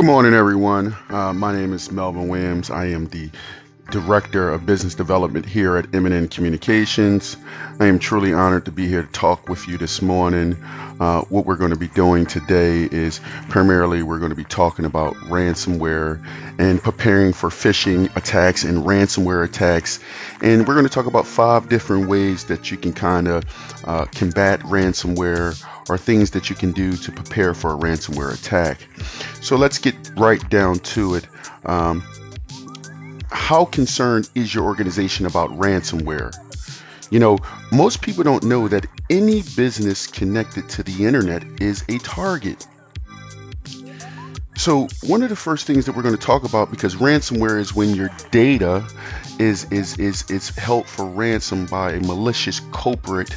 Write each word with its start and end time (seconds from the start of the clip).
Good 0.00 0.06
morning, 0.06 0.32
everyone. 0.32 0.96
Uh, 1.10 1.34
my 1.34 1.52
name 1.52 1.74
is 1.74 1.92
Melvin 1.92 2.28
Williams. 2.28 2.70
I 2.70 2.86
am 2.86 3.08
the 3.08 3.28
Director 3.90 4.48
of 4.48 4.64
Business 4.64 4.94
Development 4.94 5.44
here 5.44 5.76
at 5.76 5.94
M&N 5.94 6.28
Communications. 6.28 7.36
I 7.78 7.84
am 7.84 7.98
truly 7.98 8.32
honored 8.32 8.64
to 8.64 8.70
be 8.70 8.88
here 8.88 9.02
to 9.02 9.12
talk 9.12 9.50
with 9.50 9.68
you 9.68 9.76
this 9.76 10.00
morning. 10.00 10.56
Uh, 11.00 11.20
what 11.22 11.44
we're 11.44 11.56
going 11.56 11.72
to 11.72 11.78
be 11.78 11.88
doing 11.88 12.24
today 12.24 12.84
is 12.84 13.20
primarily 13.50 14.02
we're 14.02 14.18
going 14.18 14.30
to 14.30 14.36
be 14.36 14.44
talking 14.44 14.86
about 14.86 15.14
ransomware 15.16 16.24
and 16.58 16.82
preparing 16.82 17.34
for 17.34 17.50
phishing 17.50 18.14
attacks 18.16 18.64
and 18.64 18.84
ransomware 18.84 19.44
attacks. 19.44 20.00
And 20.40 20.66
we're 20.66 20.74
going 20.74 20.86
to 20.86 20.92
talk 20.92 21.06
about 21.06 21.26
five 21.26 21.68
different 21.68 22.08
ways 22.08 22.44
that 22.46 22.70
you 22.70 22.78
can 22.78 22.94
kind 22.94 23.28
of 23.28 23.44
uh, 23.84 24.06
combat 24.06 24.60
ransomware 24.60 25.62
or 25.90 25.98
things 25.98 26.30
that 26.30 26.48
you 26.48 26.56
can 26.56 26.72
do 26.72 26.92
to 26.92 27.12
prepare 27.12 27.52
for 27.52 27.74
a 27.74 27.76
ransomware 27.76 28.32
attack. 28.32 28.78
So 29.40 29.56
let's 29.56 29.78
get 29.78 29.94
right 30.16 30.46
down 30.50 30.80
to 30.80 31.14
it. 31.14 31.26
Um, 31.64 32.02
how 33.30 33.64
concerned 33.64 34.28
is 34.34 34.54
your 34.54 34.64
organization 34.64 35.26
about 35.26 35.50
ransomware? 35.50 36.34
You 37.10 37.18
know, 37.18 37.38
most 37.72 38.02
people 38.02 38.22
don't 38.22 38.44
know 38.44 38.68
that 38.68 38.86
any 39.08 39.42
business 39.56 40.06
connected 40.06 40.68
to 40.70 40.82
the 40.82 41.04
internet 41.04 41.44
is 41.60 41.84
a 41.88 41.98
target. 41.98 42.66
So 44.56 44.88
one 45.02 45.22
of 45.22 45.30
the 45.30 45.36
first 45.36 45.66
things 45.66 45.86
that 45.86 45.96
we're 45.96 46.02
going 46.02 46.14
to 46.14 46.20
talk 46.20 46.44
about 46.44 46.70
because 46.70 46.96
ransomware 46.96 47.58
is 47.58 47.74
when 47.74 47.94
your 47.94 48.10
data 48.30 48.86
is 49.38 49.64
is 49.72 49.98
is 49.98 50.30
is 50.30 50.50
held 50.50 50.86
for 50.86 51.06
ransom 51.06 51.64
by 51.66 51.92
a 51.92 52.00
malicious 52.00 52.60
culprit 52.70 53.30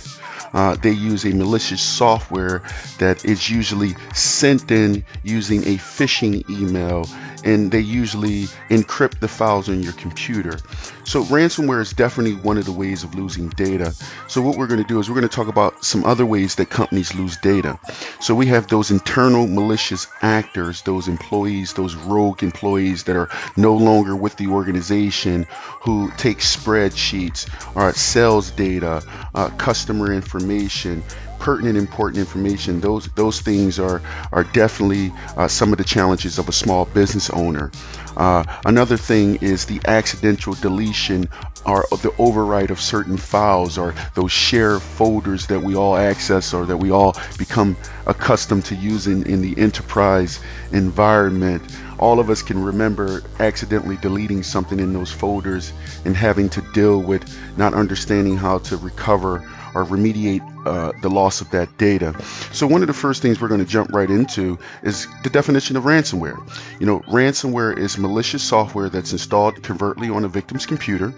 uh, 0.53 0.75
they 0.75 0.91
use 0.91 1.25
a 1.25 1.33
malicious 1.33 1.81
software 1.81 2.61
that 2.99 3.23
is 3.25 3.49
usually 3.49 3.95
sent 4.13 4.71
in 4.71 5.03
using 5.23 5.61
a 5.63 5.77
phishing 5.77 6.47
email 6.49 7.05
and 7.43 7.71
they 7.71 7.79
usually 7.79 8.43
encrypt 8.69 9.19
the 9.19 9.27
files 9.27 9.69
on 9.69 9.83
your 9.83 9.93
computer. 9.93 10.59
So 11.05 11.23
ransomware 11.25 11.81
is 11.81 11.91
definitely 11.91 12.35
one 12.35 12.57
of 12.57 12.65
the 12.65 12.71
ways 12.71 13.03
of 13.03 13.13
losing 13.15 13.49
data. 13.49 13.93
So 14.27 14.41
what 14.41 14.57
we're 14.57 14.67
going 14.67 14.81
to 14.81 14.87
do 14.87 14.99
is 14.99 15.09
we're 15.09 15.15
going 15.15 15.27
to 15.27 15.35
talk 15.35 15.47
about 15.47 15.83
some 15.83 16.05
other 16.05 16.25
ways 16.25 16.55
that 16.55 16.69
companies 16.69 17.13
lose 17.13 17.37
data. 17.37 17.77
So 18.21 18.33
we 18.33 18.45
have 18.47 18.67
those 18.67 18.91
internal 18.91 19.47
malicious 19.47 20.07
actors, 20.21 20.81
those 20.83 21.07
employees, 21.07 21.73
those 21.73 21.95
rogue 21.95 22.41
employees 22.41 23.03
that 23.03 23.15
are 23.15 23.29
no 23.57 23.75
longer 23.75 24.15
with 24.15 24.37
the 24.37 24.47
organization 24.47 25.45
who 25.81 26.11
take 26.17 26.39
spreadsheets, 26.39 27.49
or 27.75 27.91
sales 27.93 28.51
data, 28.51 29.03
uh, 29.35 29.49
customer 29.57 30.13
information, 30.13 31.03
pertinent, 31.43 31.77
important 31.77 32.19
information. 32.19 32.79
Those 32.79 33.09
those 33.15 33.41
things 33.41 33.77
are 33.77 34.01
are 34.31 34.45
definitely 34.45 35.11
uh, 35.35 35.49
some 35.49 35.73
of 35.73 35.77
the 35.77 35.83
challenges 35.83 36.39
of 36.39 36.47
a 36.47 36.53
small 36.53 36.85
business 36.85 37.29
owner. 37.31 37.69
Uh, 38.15 38.45
another 38.65 38.95
thing 38.95 39.35
is 39.41 39.65
the 39.65 39.81
accidental 39.85 40.53
deletion 40.53 41.27
or 41.65 41.85
the 41.91 42.11
overwrite 42.17 42.69
of 42.69 42.79
certain 42.79 43.17
files 43.17 43.77
or 43.77 43.93
those 44.15 44.31
share 44.31 44.79
folders 44.79 45.45
that 45.47 45.61
we 45.61 45.75
all 45.75 45.97
access 45.97 46.53
or 46.53 46.65
that 46.65 46.77
we 46.77 46.91
all 46.91 47.13
become 47.37 47.75
accustomed 48.07 48.63
to 48.63 48.75
using 48.75 49.25
in 49.25 49.41
the 49.41 49.57
enterprise 49.57 50.39
environment 50.71 51.61
all 51.99 52.19
of 52.19 52.29
us 52.29 52.41
can 52.41 52.61
remember 52.61 53.23
accidentally 53.39 53.97
deleting 53.97 54.43
something 54.43 54.79
in 54.79 54.91
those 54.93 55.11
folders 55.11 55.71
and 56.05 56.17
having 56.17 56.49
to 56.49 56.61
deal 56.73 57.01
with 57.01 57.23
not 57.57 57.73
understanding 57.73 58.35
how 58.35 58.57
to 58.59 58.75
recover 58.77 59.41
or 59.75 59.85
remediate 59.85 60.41
uh, 60.65 60.91
the 61.01 61.09
loss 61.09 61.41
of 61.41 61.49
that 61.51 61.77
data. 61.77 62.15
So 62.51 62.67
one 62.67 62.81
of 62.81 62.87
the 62.87 62.93
first 62.93 63.21
things 63.21 63.41
we're 63.41 63.47
going 63.47 63.63
to 63.63 63.65
jump 63.65 63.91
right 63.91 64.09
into 64.09 64.57
is 64.83 65.07
the 65.23 65.29
definition 65.29 65.75
of 65.77 65.83
ransomware. 65.83 66.37
You 66.79 66.85
know, 66.85 66.99
ransomware 67.01 67.77
is 67.77 67.97
malicious 67.97 68.43
software 68.43 68.89
that's 68.89 69.11
installed 69.11 69.61
covertly 69.63 70.09
on 70.09 70.25
a 70.25 70.27
victim's 70.27 70.65
computer. 70.65 71.13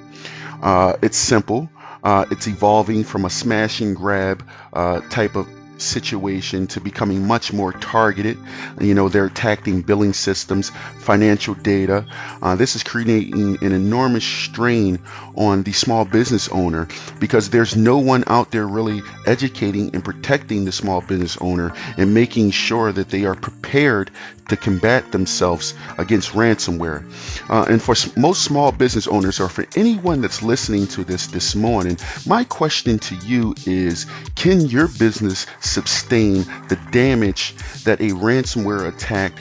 Uh, 0.62 0.94
it's 1.02 1.18
simple. 1.18 1.70
Uh, 2.04 2.26
it's 2.30 2.48
evolving 2.48 3.04
from 3.04 3.26
a 3.26 3.30
smash 3.30 3.82
and 3.82 3.96
grab 3.96 4.48
uh, 4.74 5.02
type 5.10 5.36
of 5.36 5.48
situation 5.78 6.68
to 6.68 6.82
becoming 6.82 7.28
much 7.28 7.54
more 7.54 7.72
targeted. 7.74 8.38
You 8.80 8.94
know, 8.94 9.10
they're 9.10 9.26
attacking 9.26 9.82
billing 9.82 10.14
systems, 10.14 10.72
financial 11.00 11.54
data. 11.56 12.06
Uh, 12.42 12.56
this 12.56 12.76
is 12.76 12.84
creating 12.84 13.58
an 13.64 13.72
enormous 13.72 14.24
strain 14.24 15.00
on 15.36 15.64
the 15.64 15.74
small 15.74 16.06
business 16.06 16.48
owner 16.50 16.88
because 17.20 17.50
there's 17.50 17.76
no 17.76 17.98
one 17.98 18.24
out 18.28 18.52
there 18.52 18.68
really 18.68 19.02
educating 19.26 19.94
and 19.94 20.04
protecting 20.04 20.66
the 20.66 20.72
small 20.72 21.02
business 21.02 21.38
owner 21.42 21.74
and 21.98 22.14
making 22.14 22.52
sure 22.52 22.92
that 22.92 23.10
they 23.10 23.26
are 23.26 23.36
prepared 23.36 24.12
to 24.50 24.56
combat 24.56 25.12
themselves 25.12 25.74
against 25.98 26.32
ransomware. 26.32 27.04
Uh, 27.50 27.66
and 27.70 27.82
for 27.82 27.96
most 28.20 28.44
small 28.44 28.72
business 28.72 29.08
owners, 29.08 29.40
or 29.40 29.50
for 29.50 29.66
anyone 29.76 30.22
that's 30.22 30.44
listening 30.44 30.88
to 30.88 31.04
this 31.04 31.28
this 31.28 31.56
morning, 31.56 31.98
my 32.26 32.44
question 32.44 33.00
to 33.00 33.16
you 33.16 33.56
is 33.66 34.06
can 34.36 34.62
your 34.62 34.88
business 34.88 35.48
sustain 35.66 36.44
the 36.70 36.80
damage 36.92 37.56
that 37.84 38.00
a 38.00 38.10
ransomware 38.10 38.88
attack 38.88 39.34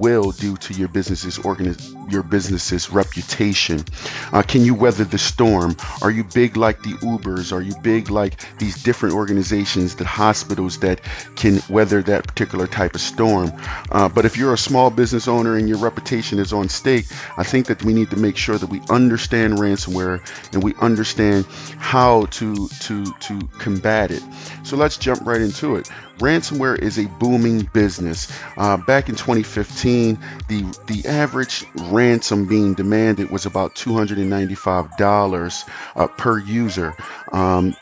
will 0.00 0.32
do 0.32 0.56
to 0.56 0.74
your 0.74 0.88
business's 0.88 1.38
organiz- 1.38 1.94
your 2.10 2.22
business's 2.22 2.90
reputation? 2.90 3.84
Uh, 4.32 4.42
can 4.42 4.64
you 4.64 4.74
weather 4.74 5.04
the 5.04 5.18
storm? 5.18 5.76
Are 6.02 6.10
you 6.10 6.24
big 6.24 6.56
like 6.56 6.82
the 6.82 6.94
Ubers? 6.94 7.52
Are 7.52 7.60
you 7.60 7.74
big 7.82 8.10
like 8.10 8.42
these 8.58 8.82
different 8.82 9.14
organizations, 9.14 9.94
the 9.94 10.06
hospitals 10.06 10.78
that 10.80 11.02
can 11.36 11.60
weather 11.68 12.02
that 12.02 12.26
particular 12.26 12.66
type 12.66 12.94
of 12.94 13.02
storm? 13.02 13.52
Uh, 13.92 14.08
but 14.08 14.24
if 14.24 14.36
you're 14.36 14.54
a 14.54 14.58
small 14.58 14.90
business 14.90 15.28
owner 15.28 15.56
and 15.56 15.68
your 15.68 15.78
reputation 15.78 16.38
is 16.38 16.52
on 16.52 16.68
stake, 16.68 17.04
I 17.36 17.44
think 17.44 17.66
that 17.66 17.84
we 17.84 17.92
need 17.92 18.10
to 18.10 18.16
make 18.16 18.38
sure 18.38 18.56
that 18.56 18.70
we 18.70 18.80
understand 18.88 19.58
ransomware 19.58 20.20
and 20.54 20.64
we 20.64 20.74
understand 20.80 21.44
how 21.78 22.24
to 22.26 22.68
to 22.68 23.04
to 23.04 23.38
combat 23.58 24.10
it. 24.10 24.22
So 24.64 24.76
let's 24.76 24.96
jump 24.96 25.26
right 25.26 25.42
into 25.42 25.76
it. 25.76 25.90
Ransomware 26.20 26.78
is 26.78 26.98
a 26.98 27.06
booming 27.06 27.68
business. 27.72 28.30
Uh, 28.56 28.76
back 28.76 29.08
in 29.08 29.16
2015, 29.16 30.18
the 30.48 30.62
the 30.86 31.08
average 31.08 31.64
ransom 31.74 32.46
being 32.46 32.74
demanded 32.74 33.30
was 33.30 33.46
about 33.46 33.74
$295 33.74 35.68
uh, 35.96 36.06
per 36.06 36.38
user. 36.38 36.94
Um, 37.32 37.74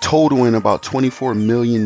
totaling 0.00 0.54
about 0.54 0.82
$24 0.82 1.36
million 1.36 1.82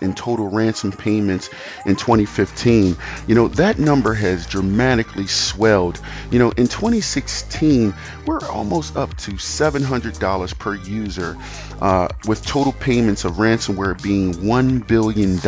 in 0.00 0.14
total 0.14 0.48
ransom 0.48 0.92
payments 0.92 1.50
in 1.86 1.96
2015. 1.96 2.96
You 3.26 3.34
know, 3.34 3.48
that 3.48 3.78
number 3.78 4.14
has 4.14 4.46
dramatically 4.46 5.26
swelled. 5.26 6.00
You 6.30 6.38
know, 6.38 6.50
in 6.52 6.68
2016, 6.68 7.92
we're 8.26 8.46
almost 8.48 8.96
up 8.96 9.16
to 9.18 9.32
$700 9.32 10.58
per 10.58 10.76
user, 10.76 11.36
uh, 11.80 12.08
with 12.26 12.46
total 12.46 12.72
payments 12.74 13.24
of 13.24 13.32
ransomware 13.34 14.00
being 14.02 14.34
$1 14.34 14.86
billion. 14.86 15.38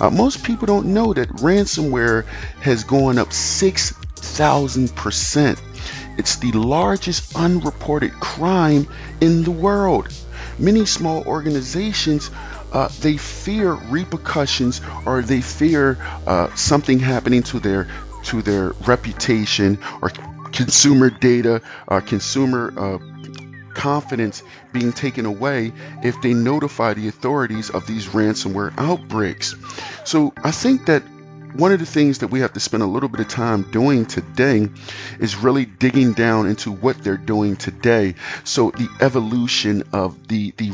Uh, 0.00 0.10
most 0.10 0.42
people 0.44 0.66
don't 0.66 0.86
know 0.86 1.12
that 1.12 1.28
ransomware 1.36 2.24
has 2.60 2.82
gone 2.84 3.18
up 3.18 3.28
6,000%. 3.28 5.60
It's 6.16 6.36
the 6.36 6.52
largest 6.52 7.36
unreported 7.36 8.12
crime 8.20 8.86
in 9.20 9.42
the 9.42 9.50
world. 9.50 10.08
Many 10.58 10.86
small 10.86 11.22
organizations 11.24 12.30
uh, 12.72 12.88
they 13.00 13.16
fear 13.16 13.74
repercussions 13.74 14.80
or 15.06 15.22
they 15.22 15.40
fear 15.40 15.98
uh, 16.26 16.54
something 16.56 16.98
happening 16.98 17.42
to 17.44 17.60
their 17.60 17.88
to 18.24 18.42
their 18.42 18.70
reputation 18.86 19.78
or 20.02 20.10
consumer 20.52 21.10
data 21.10 21.62
or 21.88 22.00
consumer 22.00 22.72
uh, 22.76 22.98
confidence 23.74 24.42
being 24.72 24.92
taken 24.92 25.26
away 25.26 25.72
if 26.02 26.20
they 26.22 26.32
notify 26.32 26.94
the 26.94 27.08
authorities 27.08 27.70
of 27.70 27.86
these 27.86 28.06
ransomware 28.06 28.72
outbreaks. 28.78 29.54
So 30.04 30.32
I 30.42 30.50
think 30.52 30.86
that 30.86 31.02
one 31.54 31.72
of 31.72 31.78
the 31.78 31.86
things 31.86 32.18
that 32.18 32.28
we 32.28 32.40
have 32.40 32.52
to 32.54 32.60
spend 32.60 32.82
a 32.82 32.86
little 32.86 33.08
bit 33.08 33.20
of 33.20 33.28
time 33.28 33.62
doing 33.70 34.06
today 34.06 34.68
is 35.20 35.36
really 35.36 35.64
digging 35.64 36.12
down 36.12 36.46
into 36.46 36.72
what 36.72 37.02
they're 37.02 37.16
doing 37.16 37.56
today. 37.56 38.14
So 38.42 38.70
the 38.70 38.88
evolution 39.00 39.84
of 39.92 40.28
the 40.28 40.52
the 40.56 40.70